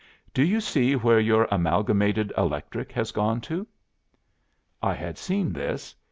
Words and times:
Do 0.33 0.41
you 0.43 0.61
see 0.61 0.95
where 0.95 1.19
your 1.19 1.47
Amalgamated 1.51 2.33
Electric 2.35 2.91
has 2.93 3.11
gone 3.11 3.39
to?'" 3.41 3.67
"I 4.81 4.95
had 4.95 5.19
seen 5.19 5.53
this. 5.53 5.93